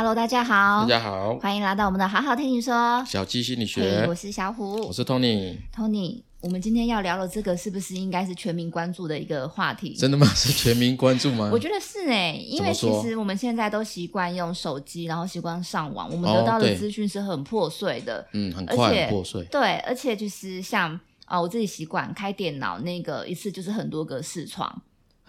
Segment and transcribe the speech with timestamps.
[0.00, 3.04] Hello，大家好，大家好，欢迎来到我们的好好听你说。
[3.04, 5.58] 小鸡心理嘿学我，是小虎我是 Tony。
[5.76, 6.22] Tony。
[6.40, 9.94] 我们今天要聊的这个，是不是应该是全民关注的一个话题？
[9.94, 10.26] 真的吗？
[10.28, 11.50] 是全民关注吗？
[11.52, 18.26] 我觉得是哎、因为其实我们现在都习惯用手机，然后习惯上网，我们哦得到的资讯是很破碎的。
[18.32, 19.44] 嗯，很快而且很破碎。
[19.50, 24.80] 对，而且就是像啊、我自己习惯开电脑，那个一次就是很多个视窗。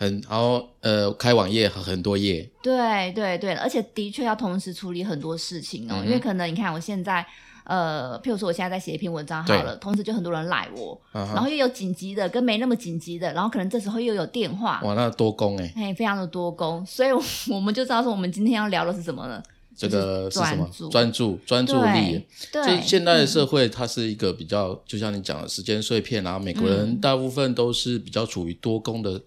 [0.02, 7.26] 很，然后呃，开网页很很多页，对对对，而且的确要同时处理很多事情哦，嗯因为可能你看我现在。
[7.64, 17.10] 呃，譬如说我现在在写一篇文章好了，同时就很多人赖我，然后又有紧急的跟没那么紧急的，然后可能这时候又有电话，哇，那多工哎，哎，非常的多工，所以
[17.54, 19.42] 我们就知道说我们今天要聊的是什么呢？
[19.78, 20.90] 这个是什么专注？
[20.90, 22.26] 专注专注力。
[22.52, 29.22] 对，就对，现代的社会，它是一个比较，就像你讲的时间碎片，然后美国人嗯大部分都是比较处于多工的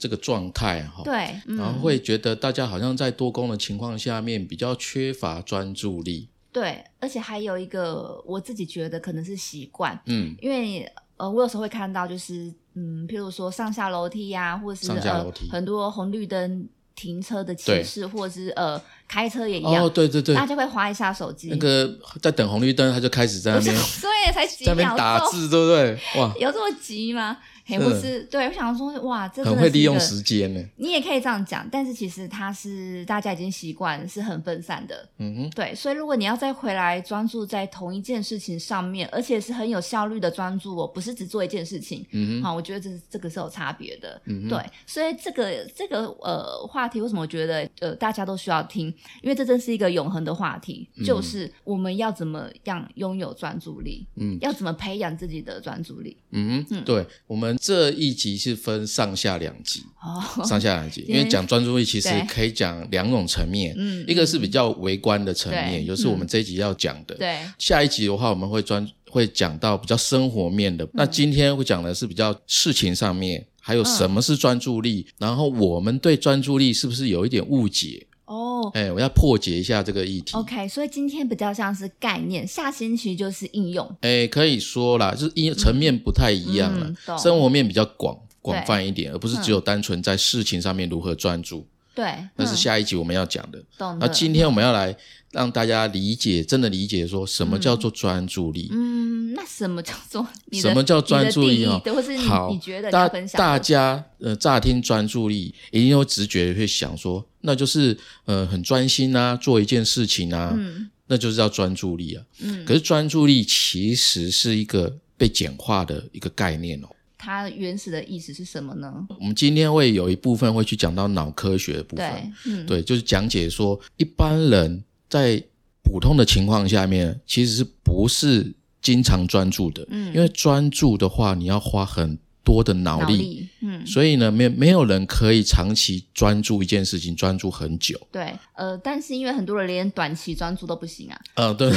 [0.00, 1.02] 这个状态哈。
[1.04, 6.28] 对，嗯然后会觉得大家好像在多工的情况下面比较缺乏专注力。
[6.50, 21.88] 对，而且还有一个我自己觉得可能是习惯，嗯，因为呃，我有时候会看到就是嗯，譬如说上下楼梯呀、或者是上下楼梯呃、很多红绿灯停车的骑士，或者是呃开车也一样，哦，对对对大，家会划一下手机，那个
[22.20, 26.20] 在等红绿灯，他就开始在那边对，才几在那边秒，打字，对不对？
[26.20, 27.36] 哇，有这么急吗？
[27.70, 27.84] 嘿，是。
[27.84, 30.60] 不是，对我想说，哇，这真很会利用时间呢。
[30.76, 48.88] 你也可以这样讲，但是其实它是大家已经习惯是很分散的，嗯哼，对，所以如果你要再回来专注在同一件事情上面，而且是很有效率的专注哦，不是只做一件事情，嗯哼，好，我觉得这这个是有差别的，嗯哼，对，所以这个这个呃话题为什么我觉得呃大家都需要听？
[49.22, 67.14] 因为这真是一个永恒的话题，就是我们要怎么样拥有专注力，嗯要怎么培养自己的专注力，嗯哼，对，我们这一集是分上下两集，哦，上下两集， 因为讲专注力其实可以讲两种层面，嗯一个是比较微观的层面，就是我们这一集要讲的。
[67.16, 70.88] 对，下一集的话，我们会专会讲到比较生活面嗯的。
[70.94, 78.06] 那今天会讲的是比较事情上面，还有什么是专注力，然后我们对专注力是不是有一点误解？
[78.30, 78.70] 哦。
[78.74, 80.36] 哎，我要破解一下这个议题。
[80.36, 83.96] OK，所以今天比较像是概念，下星期就是应用。
[84.02, 91.66] 哎，可以说啦，就是因层面不太一样了生活面比较广广泛一点，而不是只有单纯在事情上面如何专注。
[91.92, 92.04] 对，
[92.36, 93.62] 那是嗯下一集我们要讲的。
[93.76, 94.06] 懂的。
[94.06, 94.96] 那今天我们要来
[95.32, 98.68] 让大家理解，真的理解说什么叫做专注力。
[98.70, 101.80] 嗯，那什么叫做 什么叫专注力哦
[102.28, 107.96] 好，你觉得大大家呃乍听专注力，一定有直觉会想说，那就是
[108.26, 112.22] 呃很专心啊，做一件事情啊，嗯那就是叫专注力啊。
[112.40, 116.88] 嗯，可是专注力其实是一个被简化的一个概念哦。
[117.16, 118.92] 它原始的意思是什么呢？
[119.18, 122.06] 我们今天会有一部分会去讲到脑科学的部分，
[122.44, 125.42] 对，嗯，对，就是讲解说一般人在
[125.82, 128.52] 普通的情况下面，其实是不是
[128.82, 129.86] 经常专注的？
[129.90, 138.00] 嗯因为专注的话，你要花很多的脑力，嗯，所以呢，没没有人可以长期专注一件事情，专注很久。
[138.10, 141.70] 对，呃，但是因为很多人连短期专注都不行啊，嗯、对。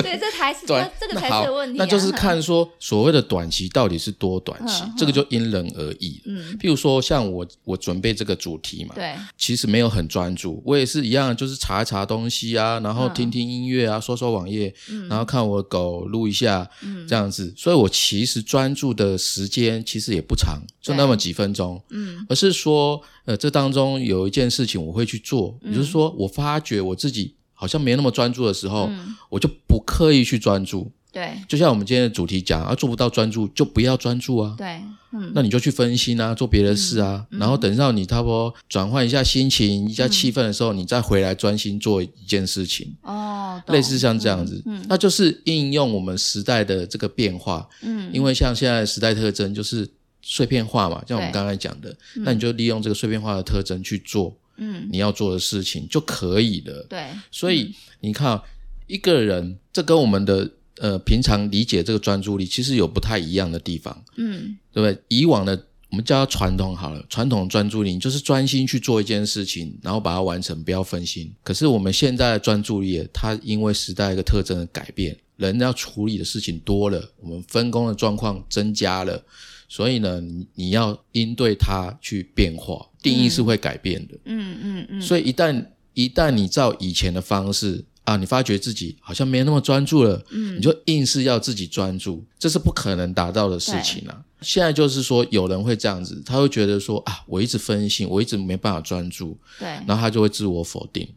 [0.00, 6.20] 对，这才是对，这个才是问题、啊，那就是看说所谓的短期到底是多短期，嗯这个就因人而异。
[6.24, 15.06] 嗯，譬如说，像我我准备这个主题嘛，对，其实没有很专注，我也是一样，就是查一查东西啊，然后嗯听听音乐啊，刷刷网页，嗯。
[15.08, 17.06] 然后看我的狗录一下，嗯。
[17.06, 17.52] 这样子。
[17.56, 22.24] 所以我其实专注的时间其实也不长，就那么几分钟，嗯。
[22.28, 25.72] 而是说，呃，这当中有一件事情我会去做，嗯。
[25.72, 30.92] 也就是说，我发觉我自己好像没那么专注的时候，嗯，我就不刻意去专注。
[31.12, 31.32] 对。
[31.48, 34.54] 就像我们今天的主题讲，啊，做不到专注就不要专注啊。
[34.56, 34.80] 对，
[35.12, 43.74] 嗯，那你就去分心啊，做别的事啊，然后等到你差不多转换一下心情、一下气氛的时候，你再回来专心做一件事情，哦，懂。
[43.74, 49.88] 类似像这样子，嗯那就是应用我们时代的这个变化，嗯，因为像现在的时代特征就是
[50.22, 56.86] 碎片化嘛，像我们对刚才讲的，那你就利用这个碎片化的特征去做嗯，你要做的事情就可以了。
[56.88, 58.42] 对，所以你看啊，
[58.86, 64.04] 一个人这跟我们的呃平常理解这个专注力其实有不太一样的地方。
[64.16, 65.02] 嗯对不对？
[65.08, 71.32] 以往的我们叫它传统好了，传统专注力就是专心去做一件事情，然后把它完成，不要分心。
[71.42, 79.20] 可是我们现在的专注力，它因为时代一个特征的改变，人要处理的事情多了，我们分工的状况增加了，
[79.68, 84.14] 所以呢，你你要应对它去变化，定义是会改变的。
[84.26, 94.20] 嗯嗯嗯，所以一旦一旦你照以前的方式啊，你发觉自己好像没那么专注了，嗯你就硬是要自己专注，这是不可能达到的事情啊。
[94.40, 101.08] 现在就是说，有人会这样子，他会觉得说啊，我一直分心，我一直没办法专注，对，然后他就会自我否定。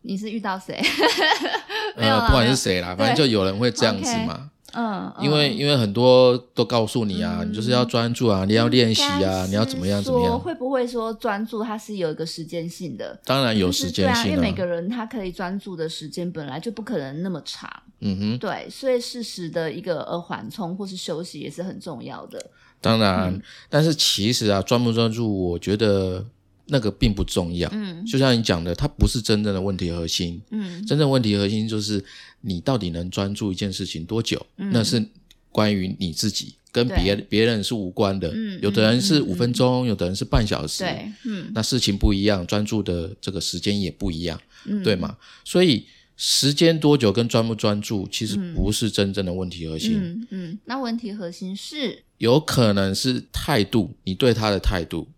[0.00, 0.80] 你是遇到谁？
[1.94, 4.48] 不管是谁啦，反正就有人会这样子嘛。
[4.72, 10.30] 嗯，因为嗯因为很多都告诉你啊，嗯你就是要专注啊，你要练习啊，你要怎么样怎么样。
[10.30, 13.18] 说会不会说专注它是有一个时间性的？
[13.24, 17.70] 当然有就是时间对啊，因为每个人他可以专注的时间本来就不可能那么长，
[18.00, 22.38] 嗯哼，对，所以适时的一个呃缓冲或是休息也是很重要的。
[22.80, 26.24] 当然，嗯但是其实啊，专不专注，我觉得
[26.66, 27.68] 那个并不重要。
[27.72, 30.40] 嗯就像你讲的，它不是真正的问题核心。
[30.50, 32.02] 嗯真正问题核心就是
[32.40, 34.70] 你到底能专注一件事情多久，嗯。
[34.72, 35.04] 那是
[35.50, 38.30] 关于你自己，跟别别人是无关的。
[38.34, 40.84] 嗯有的人是五分钟，有的人是半小时。
[40.84, 41.50] 对，嗯。
[41.54, 45.16] 那事情不一样，专注的这个时间也不一样，嗯，对吗？
[45.44, 52.04] 所以时间多久跟专不专注，其实不是真正的问题核心，嗯嗯，那问题核心是？
[52.18, 55.08] 有可能是态度，你对他的态度，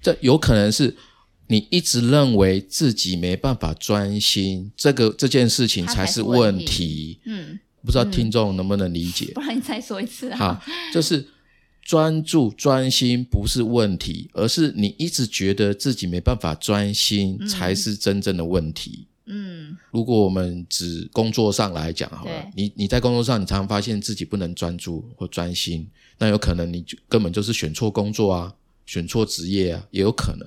[0.00, 0.96] 这有可能是
[1.50, 7.20] 你一直认为自己没办法专心，这个这件事情才是问问题题。
[7.24, 9.32] 嗯，不知道听众能不能理解？
[9.34, 10.38] 不然你再说一次啊。
[10.38, 10.62] 好，
[10.94, 11.26] 就是
[11.82, 19.08] 专注专心不是问题，而是你一直觉得自己没办法专心，才是真正的问题。
[19.32, 25.88] 嗯如果我们只工作上来讲好了，你你在工作上，你常常发现自己不能专注或专心，
[26.18, 28.54] 那有可能你就根本就是选错工作啊，
[28.86, 30.46] 选错职业啊，也有可能。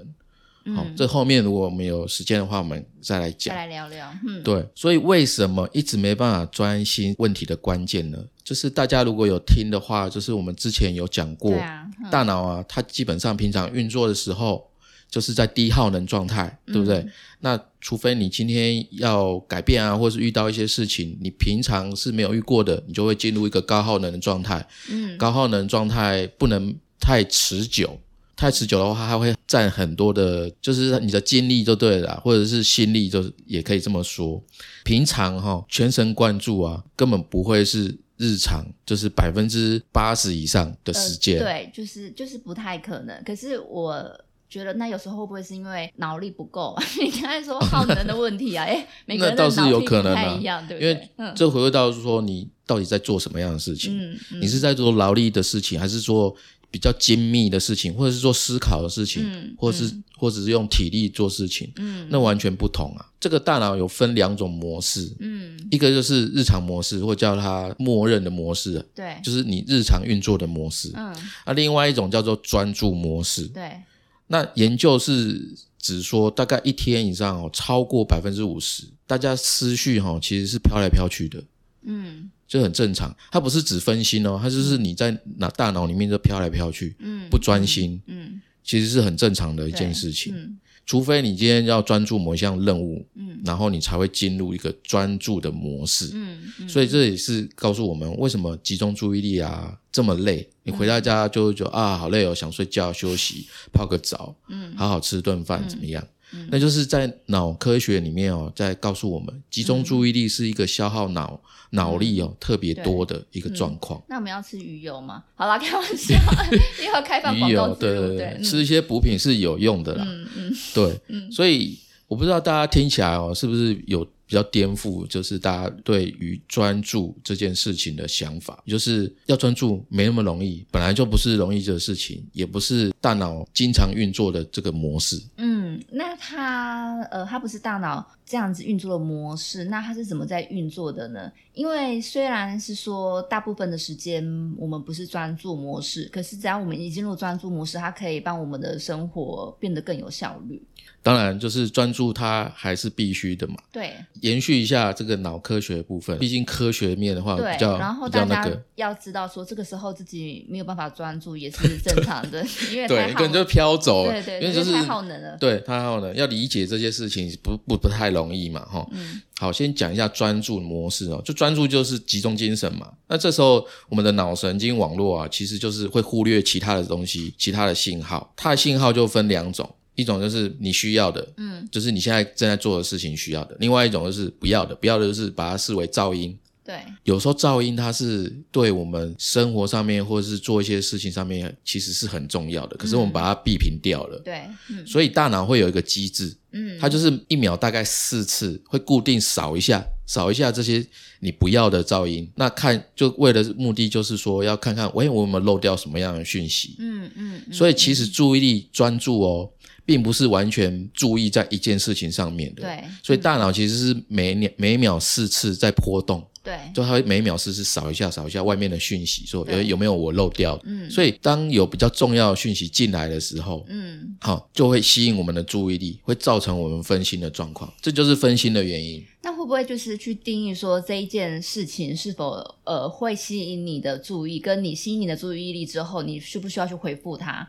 [0.76, 3.56] 好、嗯，这后面如果我们有时间的话，我们再来讲再讲。
[3.56, 4.14] 来聊聊。
[4.28, 7.14] 嗯，对，所以为什么一直没办法专心？
[7.18, 14.66] 问题的关键呢，就是大家如果有听的话，就是我们之前有讲过，啊，嗯大脑啊，它基本上平常运作的时候，
[15.10, 16.98] 就是在低耗能状态，对不对？
[17.00, 17.12] 嗯
[17.44, 24.66] 那除非你今天要改变啊，或是遇到一些事情，你平常是没有遇过的，你就会进入一个高耗能的状态。
[24.90, 28.00] 嗯高耗能状态不能太持久，
[28.36, 34.42] 太持久的话，它会占很多的，就是你的精力就对了，或者是心力，就也可以这么说。
[34.84, 41.40] 平常哈、全神贯注啊，根本不会是日常，就是百分之八十以上的时间。
[41.40, 43.24] 呃对，就是就是不太可能。
[43.24, 44.04] 可是我
[44.50, 46.76] 觉得那有时候会不会是因为脑力不够？
[47.00, 51.26] 你刚才说耗能的问题啊，哎，每个人的那倒是有脑力不可能啊太一样，对不因对？
[51.26, 53.96] 为这回归到说你到底在做什么样的事情？
[53.98, 56.36] 嗯嗯你是在做劳力的事情，还是做
[56.74, 61.72] 比较精密的事情，或者是做思考的事情，嗯或者是、或者是用体力做事情？
[61.76, 63.06] 嗯那完全不同啊！
[63.20, 70.92] 这个大脑有分两种模式，嗯，一个就是日常模式，或叫它默认的模式，对，就是你日常运作的模式。
[70.96, 71.14] 嗯
[71.46, 73.46] 啊，另外一种叫做专注模式。
[73.50, 73.80] 对，
[74.26, 81.44] 那研究是指说，大概一天以上哦，超过百分之五十，大家思绪哈、哦、其实是飘来飘去的，
[81.84, 83.12] 嗯就很正常。
[83.32, 90.36] 它不是只分心哦，它就是你在脑大脑里面就飘来飘去，嗯，不专心，嗯其实是很正常的一一件事情。
[90.36, 96.10] 嗯除非你今天要专注某一项任务，嗯然后你才会进入一个专注的模式。
[96.14, 100.46] 嗯嗯，所以这也是告诉我们为什么集中注意力啊这么累。
[100.64, 106.06] 你回到家就会觉得啊好累哦，想睡觉休息，泡个澡，嗯好好吃顿饭怎么样？
[106.34, 111.40] 嗯那就是在脑科学里面哦，在告诉我们，集中注意力是一个消耗脑、
[111.72, 114.02] 脑力哦特别多的一个状况。
[114.10, 115.24] 那我们要吃鱼油吗？
[115.36, 116.16] 好啦，开玩笑，
[116.84, 120.06] 一会儿开放广鱼油告植入，对对，吃一些补品是有用的啦。
[120.08, 135.22] 嗯嗯对，嗯所以我不知道大家听起来哦，是不是有比较颠覆，就是大家对于专注这件事情的想法，就是要专注没那么容易，本来就不是容易的事情，也不是大脑经常运作的这个模式。
[135.38, 141.32] 嗯，那它呃，它不是大脑这样子运作的模式，那它是怎么在运作的呢？
[141.54, 144.24] 因为虽然是说大部分的时间
[144.58, 150.62] 我们不是专注模式，可是只要我们一进入专注模式，它可以帮我们的生活变得更有效率。
[151.02, 153.56] 当然，就是专注它还是必须的嘛。
[153.74, 162.42] 对延续一下这个脑科学的部分，毕竟科学面的话对比，较然后大家那个，要知道说，这个时候自己没有办法专注也是正常的，
[162.72, 165.38] 因为太对，耗可能就飘走了，对对，因为就是太耗能了。
[165.38, 168.88] 对太耗能，要理解这些事情不不不太容易嘛，哈。
[168.92, 172.90] 嗯好，先讲一下专注模式哦，就专注就是集中精神嘛。
[173.10, 178.34] 那这时候我们的脑神经网络啊，其实就是会忽略其他的东西，其他的信号。
[178.38, 186.34] 它的信号就分两种，一种就是你需要的，嗯就是你现在正在做的事情需要的；另外一种就是不要的，不要的就是把它视为噪音，
[186.66, 194.18] 对，有时候噪音它是对我们生活上面或者是做一些事情上面其实是很重要的，可是我们把它避平掉了。
[194.20, 200.86] 对，嗯所以大脑会有一个机制，嗯，它就是一秒大概四次会固定扫一下，扫一下这些
[201.20, 202.32] 你不要的噪音。
[202.36, 206.78] 那看就为了目的就是说要看看，喂，我有没有漏掉什么样的讯息。
[206.80, 209.52] 嗯嗯，嗯所以其实注意力专注哦，
[209.86, 219.56] 并不是完全注意在一件事情上面的。，对，所以大脑其实是每秒每秒四次在波动，对，就它会每秒试试扫一下扫一下外面的讯息，说对。
[219.56, 220.60] 有有没有我漏掉。
[220.66, 229.02] 嗯，所以当有比较重要的讯息进来的时候，嗯，好、就会吸引我们的注意力，会造成我们分心的状况，这就是分心的原因。
[229.22, 232.36] 那会不会就是去定义说这一件事情是否
[232.66, 237.48] 呃会吸引你的注意，跟你吸引你的注意力之后，你需不需要去回复它？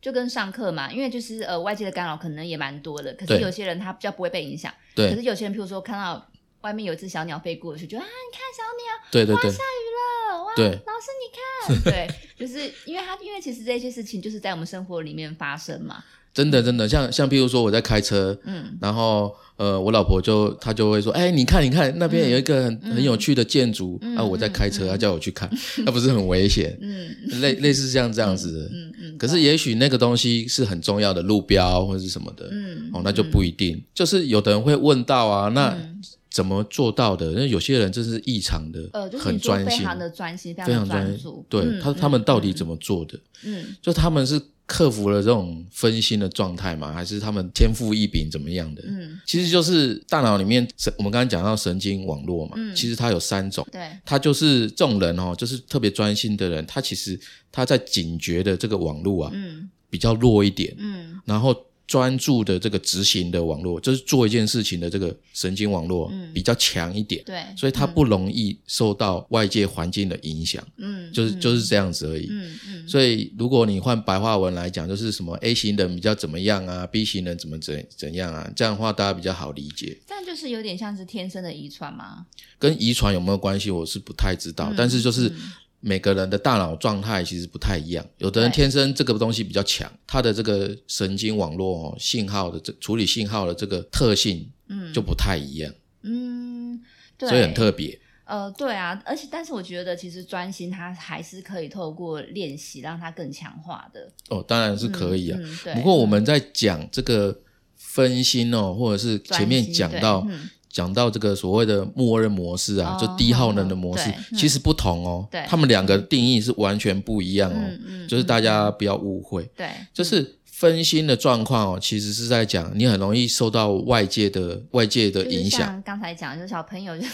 [0.00, 5.10] 就跟上课嘛，因为就是呃外界的干扰可能也蛮多的，可是有些人他比较不会被影响，对。
[5.10, 6.26] 可是有些人譬如说看到
[6.62, 9.50] 外面有一只小鸟飞过去，就啊你看小鸟对对对。
[9.50, 10.66] 下雨了，哇，对。
[10.70, 16.02] 老师你看， 对，就是因为他因为其实这些事情就是在我们生活里面发生嘛，
[16.34, 18.76] 真的真的，像像譬如说我在开车，嗯。
[18.80, 24.88] 然后呃，我老婆就她就会说，哎，你看你看那边有一个很、很有趣的建筑，嗯啊，我在开车，嗯。
[24.88, 25.50] 她叫我去看，
[25.84, 26.76] 那不是很危险？
[26.80, 27.14] 嗯。
[27.40, 28.52] 类类似像这样子。
[28.52, 28.64] 的。
[28.72, 33.82] 嗯嗯，可是也许那个东西是很重要的路标或者是什么的，嗯哦，那就不一定。
[33.94, 36.00] 就是有的人会问到啊，那嗯
[36.30, 37.32] 怎么做到的？
[37.32, 41.44] 那有些人真是异常的，呃，就是很专心，非常的专心，非非常常专注，。
[41.48, 42.52] 对、嗯他他们到底？
[42.52, 43.18] 怎么做的？
[43.44, 46.92] 嗯就他们是克服了这种分心的状态吗？
[46.92, 48.82] 还是他们天赋异禀怎么样的？
[48.86, 53.66] 嗯，其实就是大脑里面神，我们刚刚讲到神经网络嘛，嗯其实它有三种。
[53.72, 57.18] 对，它就是这种人哦，就是特别专心的人，他其实
[57.50, 61.52] 他在警觉的这个网络啊嗯比较弱一点，嗯然后
[61.90, 66.30] 专注的这个执行的网络，就是做一件事情的这个神经网络嗯。
[66.32, 72.28] 比较强一点，对，所以它不容易受到外界环境的影响，嗯，就是嗯就是这样子而已。
[72.30, 79.98] 嗯嗯，所以，如果你换白话文来讲，就是什么 A 型人比较怎么样啊，B 型人怎么怎怎样啊，这样的话大家比较好理解。
[80.06, 82.26] 但就是有点像是天生的遗传嘛，
[82.60, 85.36] 跟遗传有没有关系，我是不太知道，嗯但是就是嗯
[85.80, 94.92] 每个人的大脑状态其实不太一样，有的人天生这个东西比较强，他的这个神经网络哦信号的这处理信号的这个特性嗯。
[94.92, 95.72] 就不太一样，
[96.02, 96.80] 嗯，
[97.18, 97.98] 对，所以很特别。
[98.24, 105.38] 呃，对啊，而且但是我觉得其实专心它还是可以透过练习让它更强化的，哦，当然是可以啊。
[105.40, 105.74] 嗯嗯对。
[105.74, 107.36] 不过我们在讲这个
[107.74, 115.26] 分心哦，或者是前面讲到嗯讲到这个所谓的默认模式啊，哦就低耗能的模式，嗯其实不同哦。
[115.30, 117.56] 对他们两个定义是完全不一样哦。
[117.58, 127.04] 嗯嗯，就是嗯大家不要误会，对，就是分心的状况哦，其实是在讲你很容易受到外界的外界的影响像刚才讲，就是小朋友就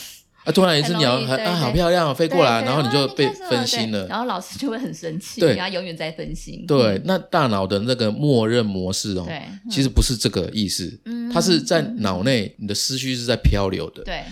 [0.46, 4.06] 啊，突然一只鸟很啊好漂亮哦飞过来，然后你就被分心了。
[4.06, 5.50] 然后老师就会很生气，对。
[5.50, 14.04] 因为他永远在分心，对嗯，那大脑的那个默认模式哦，对，其实不是这个意思，嗯它是在脑内，你的思绪是在漂流的。
[14.04, 14.22] 对，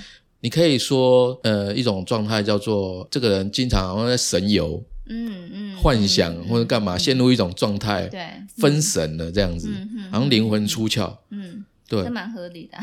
[0.40, 8.20] 你可以说，呃，一种状态叫做这个人经常好像在神游、嗯嗯，幻想嗯或者干嘛，陷入一种状态，对
[8.58, 9.68] 分神了这样子，
[10.12, 11.12] 好像灵魂出窍。
[11.30, 12.02] 嗯，对。
[12.04, 12.78] 这，蛮合理的，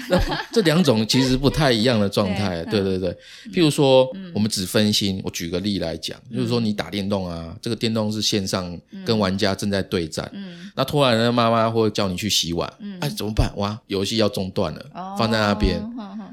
[0.52, 3.18] 这两种其实不太一样的状态， 对对对对。
[3.52, 6.38] 譬如说，我们只分心，我举个例来讲，嗯。
[6.38, 10.72] 就是说你打电动啊，这个电动是线上跟玩家正在对战，嗯。
[10.76, 12.98] 那突然呢，妈妈会叫你去洗碗，嗯。
[13.00, 13.52] 哎，怎么办？
[13.58, 15.80] 哇，游戏要中断了，哦放在那边，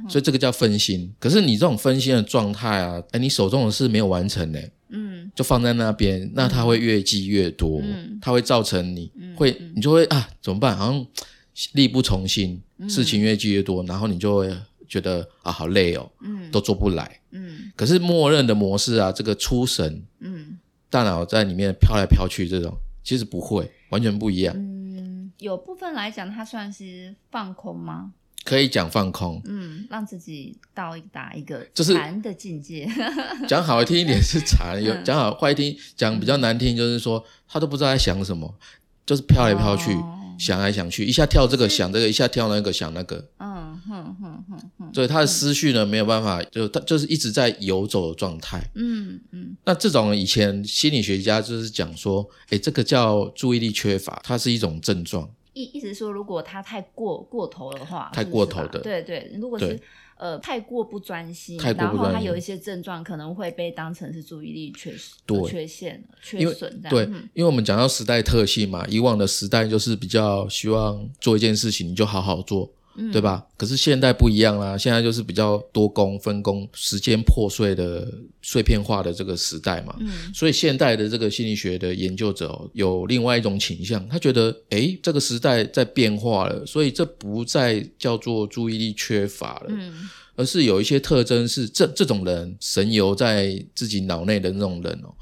[0.08, 1.12] 所以这个叫分心。
[1.18, 4.58] 可是你这种分心的状态啊，哎，你手中的事没有完成呢，
[4.90, 5.30] 嗯。
[5.34, 8.18] 就放在那边，那它会越积越多，嗯。
[8.20, 10.76] 它会造成你会，你就会啊，怎么办？
[10.76, 11.06] 好像
[11.72, 14.56] 力不从心，嗯事情越积越多，然后你就会
[14.88, 17.20] 觉得啊，好累哦，嗯都做不来。
[17.30, 20.58] 嗯可是默认的模式啊，这个出神，嗯
[20.90, 22.74] 大脑在里面飘来飘去，这种
[23.04, 24.54] 其实不会，完全不一样。
[24.56, 28.12] 嗯，有部分来讲，它算是放空吗？
[28.44, 32.88] 可以讲放空，嗯，让自己到达一个就是禅的境界。
[33.46, 38.54] 讲好听一点是禅，有嗯讲好坏听，讲比较难听就是说他都不知道在想什么，
[39.04, 48.64] 就是飘来飘去，哦想来想去，一下跳这个想这个，一下跳那个想那个，嗯哼哼哼哼，所以他的思绪呢没有办法，就他就是一直在游走的状态。
[48.76, 55.28] 嗯嗯那这种以前心理学家就是讲说，诶，这个叫注意力缺乏，它是一种症状。
[55.62, 59.78] 意意思是说，如果他太过过头的话，太过头的对对，如果是
[60.16, 66.90] 呃太过不专心，然后他有一些症状可能会被当成是注意力缺失、对缺陷、缺损这样。
[66.90, 73.46] 对嗯，因为我们讲到时代特性嘛，以往的时代就是比较希望做一件事情你就好好做，嗯对吧？
[73.56, 78.12] 可是现代不一样啦，现在就是比较多工分工、时间破碎的
[78.42, 79.94] 碎片化的这个时代嘛。
[80.00, 95.14] 嗯所以现代的这个心理学的研究者、哦、有另外一种倾向，他觉得，诶，这个时代在变化了，所以这不再叫做注意力缺乏了，嗯而是有一些特征是这这种人神游在自己脑内的那种人哦，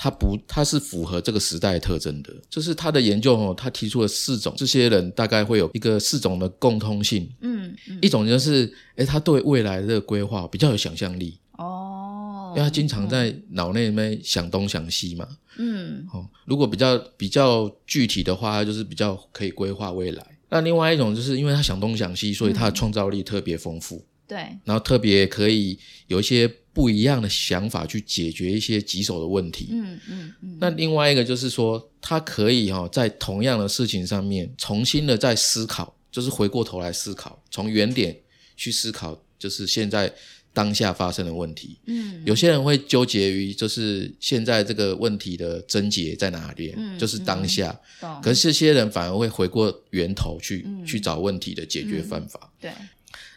[0.00, 2.32] 他不他是符合这个时代特征的。
[2.48, 7.28] 就是他的研究哦，他提出了四种，这些人大概会有一个四种的共通性。
[7.40, 15.26] 嗯嗯，一种就是，诶，他对未来的这个规划比较有想象力，哦，因为他经常在脑内里面想东想西嘛。
[15.58, 20.24] 嗯哦，如果比较比较具体的话，他就是比较可以规划未来。
[20.50, 24.04] 那另外一种就是因为他想东想西，所以他的创造力特别丰富。
[24.28, 26.46] 对，然后特别可以有一些
[26.78, 29.70] 不一样的想法去解决一些棘手的问题。
[29.72, 38.16] 嗯嗯嗯，那另外一个就是说，他可以哈、在同样的事情上面重新的再思考，就是回过头来思考，从原点
[38.56, 40.14] 去思考，就是现在
[40.52, 41.80] 当下发生的问题。
[41.86, 47.76] 嗯有些人会纠结于就是现在这个问题的症结在哪里，嗯就是当下。
[48.00, 52.52] 懂，可是这些人反而会回过源头去、嗯去找问题的解决方法。
[52.60, 52.70] 对，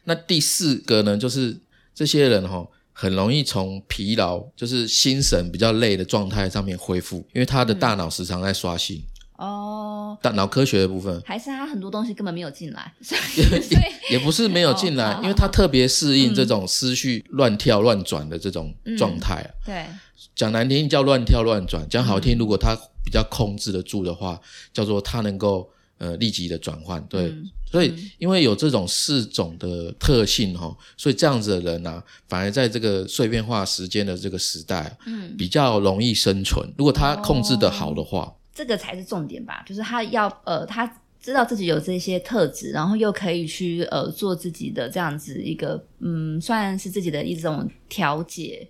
[0.03, 1.57] 那第四个呢，就是
[1.95, 2.67] 这些人哈、
[3.01, 9.01] 很容易从疲劳，就是心神比较累的状态上面恢复，因为他的大脑时常在刷新。
[9.37, 19.49] 哦，大脑科学的部分还是他很多东西根本没有进来， 所以也不是没有进来，哦因为他特别适应这种思绪乱跳乱转的这种状态啊。
[19.65, 19.87] 对，
[20.35, 24.39] 讲难听叫乱跳乱转，讲好听，如果他比较控制得住的话，
[24.71, 25.67] 叫做他能够
[25.97, 27.03] 呃立即的转换。
[27.09, 36.69] 对，嗯所以因为有这种四种的特性哈、所以这样子的人啊，反而在这个碎片化时间的这个时代，嗯，比较容易生存。
[36.77, 40.85] 如果他控制的好的话，这个才是重点吧，就是他要呃，他
[41.21, 48.67] 知道自己有这些特质，然后又可以去呃做自己的这样子一个嗯，算是自己的一种调节，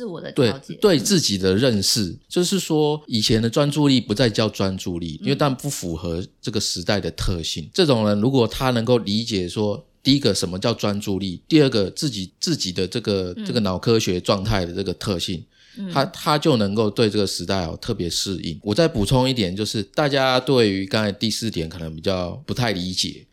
[0.00, 7.68] 自我的对对自己的认识，就是说以前的专注力不再叫专注力，因为但不符合这个时代的特性。
[7.74, 9.86] 这种人如果他能够理解说。
[10.02, 11.42] 第一个什么叫专注力？
[11.46, 15.44] 第二个自己自己的这个、这个脑科学状态的这个特性，
[15.92, 18.58] 他他就能够对这个时代哦特别适应。
[18.62, 23.26] 我再补充一点，就是大家对于刚才第四点可能比较不太理解，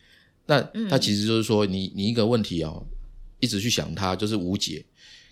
[0.44, 0.60] 那
[0.90, 2.84] 他其实就是说你你一个问题哦，
[3.40, 4.84] 一直去想它就是无解。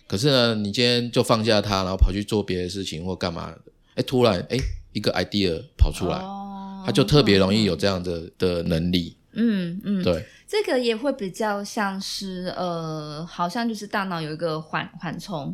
[0.07, 3.59] 可是呢，你今天就放下它，然后跑去做别的事情或干嘛的，
[3.95, 4.57] 哎，突然哎
[4.93, 9.17] 一个 idea 跑出来，哦他就特别容易有这样的的能力。
[9.33, 15.53] 嗯嗯，对，这个也会比较像是呃，好像就是大脑有一个缓缓冲，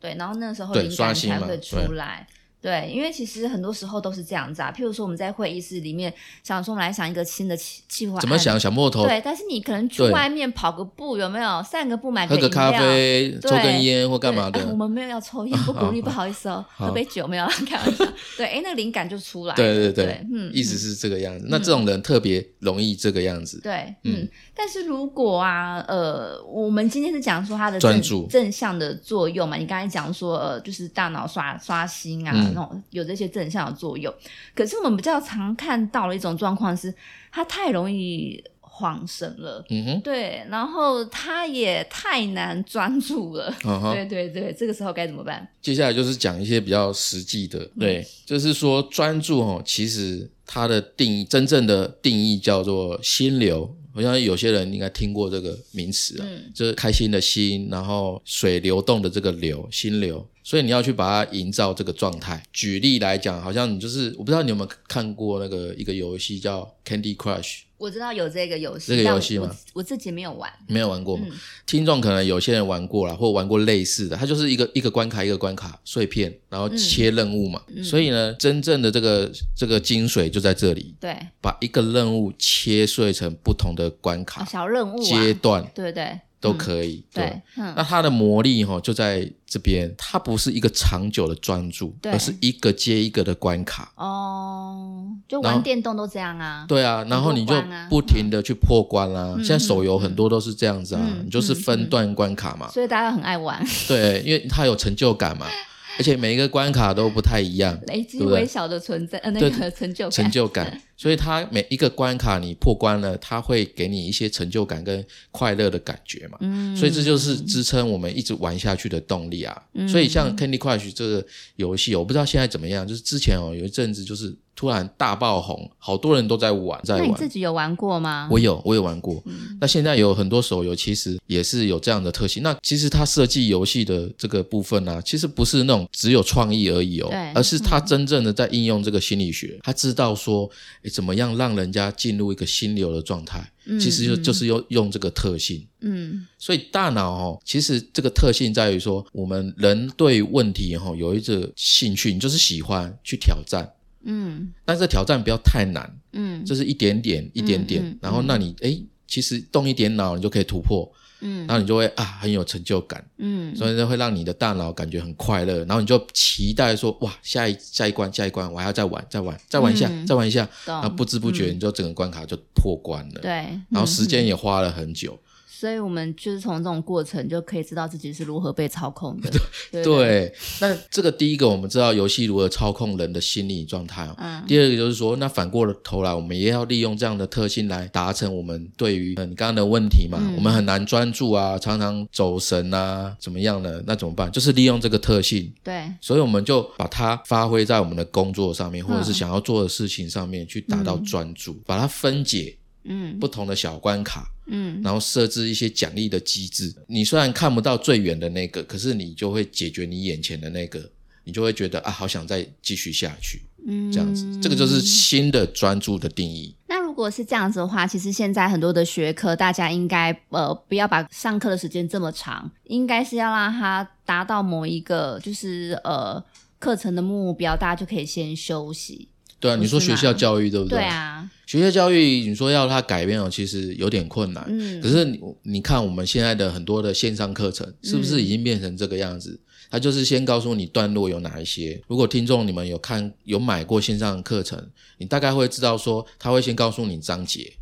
[0.00, 2.26] 对，然后那时候对灵感刷新嘛才会出来。
[2.60, 4.70] 对，因为其实很多时候都是这样子啊。
[4.76, 14.76] 譬如说我们在会议室里面想说，我们来想一个新的计计划，怎么想想摸头，对，但是你可能去对外面跑个步，有没有散个步，买喝个咖啡，对抽根烟或干嘛对啊我的。
[14.76, 18.04] 们没有要抽烟，不鼓励， 不好意思哦，好喝杯酒没有啦，开玩笑。
[18.36, 19.56] 对，哎，那个灵感就出来了。
[19.56, 21.46] 对对对，嗯，意思是这个样子。
[21.48, 23.58] 那这种人特别容易这个样子。
[23.62, 34.12] 对，嗯嗯，但是如果啊，呃，我们今天是讲说它的正专注正向的作用嘛，你刚才讲说，呃，就是大脑刷刷新啊，嗯那种有这些正向的作用。
[34.54, 36.94] 可是我们比较常看到的一种状况是，
[37.32, 39.64] 它太容易晃神了。
[39.68, 43.54] 嗯哼，对，然后他也太难专注了。
[43.64, 43.92] 嗯哼。
[43.94, 45.46] 对对对，这个时候该怎么办？
[45.60, 53.76] 接下来就是讲一些比较实际的，嗯对，就是说专注哦，其实它的定义，真正的定义叫做心流。
[53.92, 60.24] 好像有些人应该听过这个名词啊，嗯就是开心的心，然后水流动的这个流，心流。
[60.42, 62.42] 所以你要去把它营造这个状态。
[62.52, 69.48] 举例来讲，好像你就是，我不知道你有没有看过那个一个游戏叫 Candy Crush，我知道有这个游戏，这个游戏吗？
[69.74, 70.50] 我我自己没有玩。
[70.66, 71.26] 没有玩过吗？
[71.30, 71.36] 嗯。
[71.66, 77.62] 听众可能有些人玩过了，或玩过类似的，它就是一个一个关卡一个关卡碎片，然后切任务嘛。
[77.68, 77.82] 嗯。
[77.82, 85.70] 所以呢，真正的这个这个精髓就在这里，对，把一个任务切碎成不同的关卡、哦小任务啊，阶段。
[85.74, 87.04] 对对都嗯可以。
[87.12, 93.92] 对，嗯那它的魔力哈、就在这边，它不是一个长久的专注，而是一个接一个的关卡。
[93.96, 96.64] 哦，就玩电动都这样啊。
[96.66, 97.54] 对啊，然后你就
[97.88, 102.68] 不停的去破关啦、嗯现在手游很多都是这样子啊，嗯你就是分段关卡嘛。
[102.68, 105.46] 所以大家很爱玩，对，因为它有成就感嘛，
[105.98, 110.10] 而且每一个关卡都不太一样，累积微小的存在，呃，那对个成就感。
[110.10, 110.80] 成就感。
[111.00, 116.36] 所以它每一个关卡你破关了，它会给你一些成就感跟快乐的感觉嘛。
[116.42, 119.62] 嗯，所以这就是支撑我们一直玩下去的动力啊。
[119.72, 127.18] 嗯所以像 Candy Crush 这个游戏，我不知道现在怎么样，就是之前哦有一阵子就是突然大爆红，好多人都在玩，在那你玩。
[127.18, 128.28] 自己有玩过吗？
[128.30, 129.22] 我有，我有玩过。
[129.24, 132.42] 嗯那现在有很多手游其实也是有这样的特性。
[132.42, 140.50] 那其实它设计游戏的这个部分呢、其实不是那种只有创意而已哦而是它真正的在应用这个心理学，他知道说，
[140.90, 144.22] 诶怎么样让人家进入一个心流的状态，嗯其实就嗯。
[144.22, 145.66] 就是用用这个特性。
[145.80, 146.26] 嗯。
[146.38, 153.72] 所以大脑哦，其实这个特性在于说，我们人对问题哈、哦、有一个兴趣，你就是喜欢去挑战，
[154.04, 154.52] 嗯。
[154.64, 156.44] 但是挑战不要太难，嗯。
[156.44, 161.46] 就是一点点一点点，嗯嗯然后那你哎，其实动一点脑，你就可以突破，嗯。
[161.46, 173.30] 然后你就会啊很有成就感，嗯，所以呢会让你的大脑感觉很快乐，然后你就期待说哇下一下一关下一关我还要再玩再玩再玩一下、嗯再玩一下，然后不知不觉你就整个关卡就破关了，对，
[173.70, 175.18] 然后嗯时间也花了很久。
[175.60, 179.30] 所以我们就是从这种过程就可以知道自己是如何被操控的。
[179.70, 184.14] 对，对，那这个第一个我们知道游戏如何操控人的心理状态哦。
[184.16, 193.82] 嗯第二个就是说，那反过了头来，我们也要利用这样的特性来达成我们对于嗯你刚刚的问题嘛，嗯我们很难专注啊，常常走神啊，怎么样呢？
[193.86, 194.32] 那怎么办？
[194.32, 206.74] 就是利用这个特性，对，所以我们就把它发挥在我们的工作上面，或者是嗯想要做的事情上面去达到专注，把它分解嗯不同的小关卡，嗯然后设置一些奖励的机制。
[206.86, 210.90] 你虽然看不到最远的那个，可是你就会解决你眼前的那个，
[211.24, 214.40] 你就会觉得啊，好想再继续下去，嗯，这样子。
[214.40, 216.54] 这个就是新的专注的定义。
[216.66, 226.22] 那如果是这样子的话，其实现在很多的学科，大家应该呃不要把上课的时间这么长，应该是要让它达到某一个就是呃
[226.58, 229.09] 课程的目标，大家就可以先休息。
[229.40, 231.98] 对啊，你说学校教育对不对对啊，学校教育，
[232.28, 234.44] 你说要它改变哦，其实有点困难。
[234.48, 239.40] 嗯，可是你你看我们现在的很多的线上课程，是不是已经变成这个样子？
[239.70, 241.80] 它就是先告诉你段落有哪一些。
[241.86, 247.52] 如果听众你们有看有买过线上课程，你大概会知道说，他会先告诉你章节，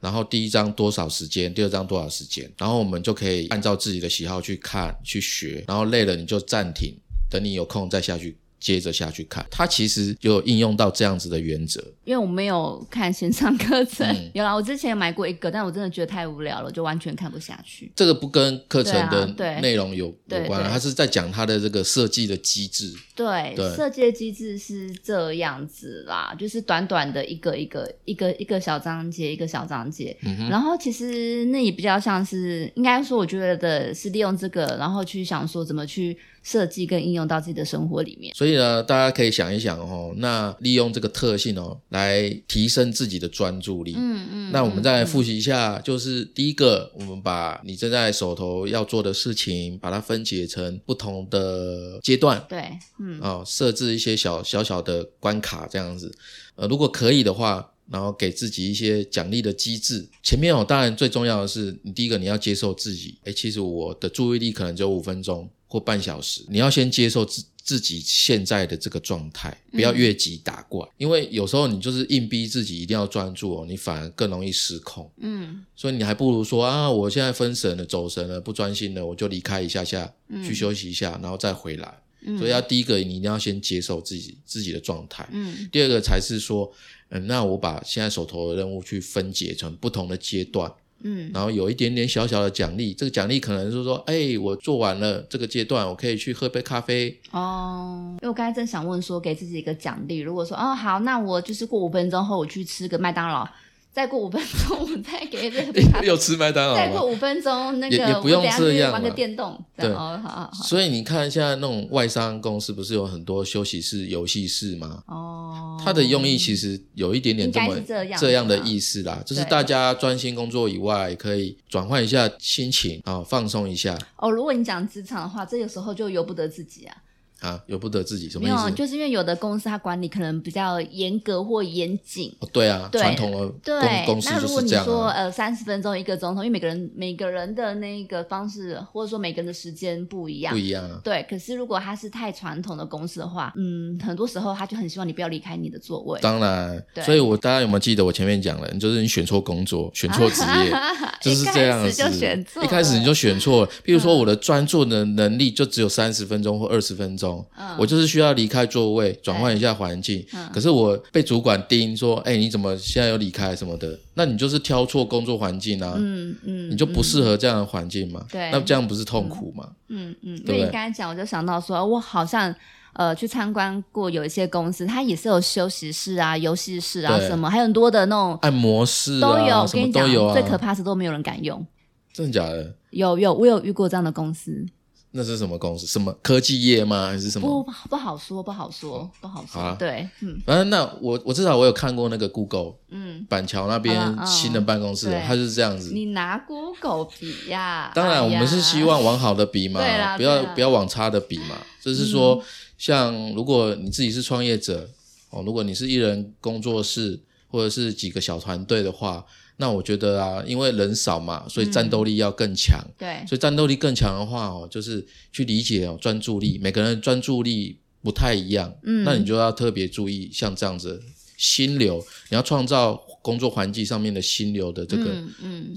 [0.00, 6.94] 然后第一章多少时间，第二章多少时间，然后我们就可以按照自己的喜好去看去学，然后累了你就暂停，
[7.30, 8.36] 等你有空再下去。
[8.62, 11.82] 接着下去看，它其实就应用到这样子的原则。
[12.04, 17.90] 因为我没有看线上课程，嗯 有啦，我之前有买过一个，但我真的觉得太无聊了，就完全看不下去。
[17.96, 19.26] 这个不跟课程的
[19.60, 22.94] 内容有对有关它是在讲它的这个设计的机制。
[23.14, 30.16] 对，对设计的机制是这样子啦，就是短短的一个一个一个一个小章节，一个小章节。
[30.24, 38.34] 嗯，然后其实那也比较像是，应该说，我觉得是利用这个，然后去想说怎么去设计跟应用到自己的生活里面。
[38.34, 43.94] 所以呢，大家可以想一想哦，那利用这个特性哦，来提升自己的专注力。
[43.96, 44.52] 嗯嗯。
[44.52, 56.14] 那我们再复习一下，就是第一个，我们把你正在手头要做的事情，把它分解成不同的阶段，对，嗯哦，设置一些小小小的关卡这样子。
[56.54, 60.06] 呃，如果可以的话，然后给自己一些奖励的机制。
[60.22, 75.10] 前面哦，当然最重要的是，你第一个你要接受自己，诶，其实我的注意力可能只有五分钟或半小时，你要先接受自自己现在的这个状态，不要越级打怪，因为有时候你就是硬逼自己一定要专注哦，你反而更容易失控。
[75.16, 80.12] 嗯所以你还不如说啊，我现在分神了、走神了、不专心了，我就离开一下下，
[80.44, 82.02] 去休息一下，然后再回来。
[82.20, 85.26] 嗯，所以要第一个，你一定要先接受自己自己的状态。
[85.32, 86.70] 嗯第二个才是说，
[87.08, 90.70] 嗯，那我把现在手头的任务去分解成不同的阶段，
[91.04, 92.94] 嗯然后有一点点小小的奖励。
[92.94, 97.18] 这个奖励可能是说，哎，我做完了这个阶段，我可以去喝杯咖啡。
[97.30, 103.48] 哦，因为我刚才正想问说，给自己一个奖励，如果说哦好，那我就是过五分钟后我去吃个麦当劳，
[103.92, 106.74] 再过五分钟我再给这个咖 啡又吃麦当？
[106.74, 109.62] 再过五分钟，那个也也不用这样去玩个电动。
[109.76, 110.64] 对哦，好好好。
[110.64, 115.02] 所以你看，现在那种外商公司不是有很多休息室、游戏室吗？
[115.06, 117.78] 哦，它的用意其实有一点点这么
[118.18, 126.96] 这样的意思啦，就是大家专心工作以外，可以转换一下心情啊，放松一下哦，如果你讲职场的话，这有时候就由不得自己啊。
[127.42, 128.76] 啊，由不得自己什么没有，意思？
[128.76, 132.34] 就是因为有的公司它管理可能比较严格或严谨。
[132.40, 135.02] 哦对啊，对传统的对公公，司那如果你就是这样啊。
[135.02, 141.26] 说呃三十分钟一个钟头，因为每个人每个人的那个方式或者说每个人的时间不一样不，一样啊，对。
[141.28, 146.20] 可是如果它是太传统的公司的话，嗯，很多时候他就很希望你不要离开你的座位。
[146.20, 150.72] 当然，对所以我大家有没有记得我前面讲了，你就是你选错工作，选错职业，
[151.20, 151.90] 就是这样子。
[151.90, 153.70] 一开始就选错了，一开始你就选错了。
[153.82, 160.24] 比如说我的专注的能力就只有三十分钟或二十分钟，通，嗯我就是需要离开座位，转换一下环境。
[160.34, 163.98] 嗯可是我被主管盯说，哎、你怎么现在又离开什么的？
[164.14, 168.24] 那你就是挑错工作环境啊，嗯嗯，你就不适合这样的环境嘛。
[168.30, 169.68] 对那这样不是痛苦吗？
[169.88, 172.54] 嗯嗯，因为你刚才讲，我就想到说，我好像
[172.92, 179.60] 呃去参观过有一些公司，它也是有休息室啊、游戏室啊什么，还有很多的那种按摩室都有。
[179.60, 180.32] 我跟你讲，么都有啊。
[180.34, 181.64] 最可怕是都没有人敢用。
[182.12, 182.74] 真的假的？
[182.90, 184.66] 有有，我有遇过这样的公司，
[185.14, 185.86] 那是什么公司？
[185.86, 187.08] 什么科技业吗？
[187.08, 187.46] 还是什么？
[187.46, 189.76] 不不好说，不好说，不好说。
[189.78, 195.92] 对，嗯反正那我我至少我有看过那个 Google 嗯，板桥那边新的办公室它就是这样子。
[195.92, 197.92] 你拿 Google 比呀？
[197.94, 199.80] 当然，我们是希望往好的比嘛
[200.16, 201.58] 不要不要往差的比嘛。
[201.82, 202.42] 就是说，
[202.78, 204.88] 像如果你自己是创业者
[205.30, 209.24] 哦，如果你是一人工作室或者是几个小团队的话，
[209.62, 212.84] 那我觉得啊，因为人少嘛，所以战斗力要更强。
[212.98, 219.04] 对，所以战斗力更强的话哦，就是去理解哦专注力，每个人的专注力不太一样，嗯。
[219.04, 221.00] 那你就要特别注意像这样子
[221.36, 225.04] 心流，你要创造工作环境上面的心流的这个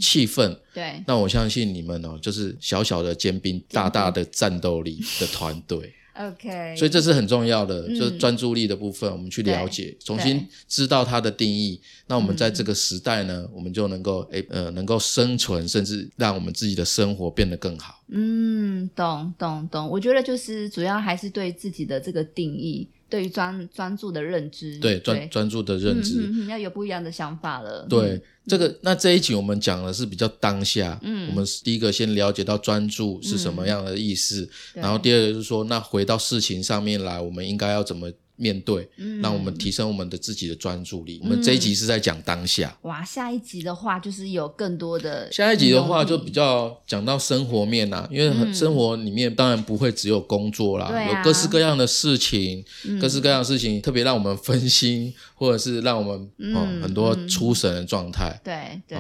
[0.02, 0.58] 气氛。
[0.74, 11.80] 对，那我相信你们哦，就是小小的尖兵，大大的战斗力的团队，OK，所以这是很重要的，嗯就是专注力的部分，我们去了解，重新知道它的定义。
[12.08, 18.02] 那我们在这个时代呢，我们就能够诶呃能够生存，甚至让我们自己的生活变得更好。
[18.08, 19.90] 嗯，懂懂懂。
[19.90, 27.86] 我觉得就是主要还是对自己的这个定义，对于专专注的认知，对专专注的认知，嗯嗯嗯要有不一样的想法了。
[27.88, 39.22] 对、嗯这个，那这一集我们讲的是比较当下，嗯我们第一个先了解到专注是什么样的意思，对然后第二个就是说，那回到事情上面来，我们应该要怎么面对，嗯。
[39.22, 41.20] 让我们提升我们的自己的专注力。
[41.24, 53.00] 我们这一集是在讲当下，哇，下一集的话就是有更多的下一集的话就比较讲到生活面啦、因为很生活里面当然不会只有工作啦，有各式各样的事情，嗯。
[53.00, 57.28] 各式各样的事情特别让我们分心，或者是让我们、哦嗯很多嗯。
[57.28, 58.40] 出神的状态。
[58.44, 58.98] 对对、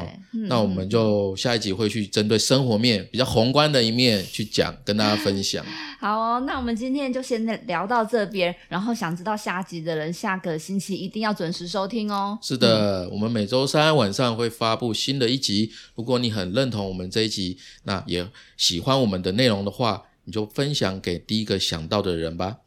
[0.47, 5.65] 那我们就下一集会去针对生活面比较宏观的一面去讲，跟大家分享。
[5.99, 12.38] 好哦，那我们今天就先聊到这边，然后想知道下集的人，下个星期一定要准时收听哦。
[12.41, 15.71] 是的，我们每周三晚上会发布新的一集。
[15.95, 18.27] 如果你很认同我们这一集，那也
[18.58, 22.58] 喜欢我们的内容的话，你就分享给第一个想到的人吧。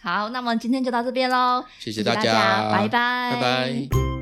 [0.00, 4.17] 好，那么今天就到这边喽，谢谢大大家拜拜，拜拜。